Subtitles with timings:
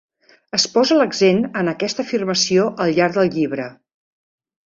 [0.57, 3.67] Es posa l'accent en aquesta afirmació al llarg del llibre.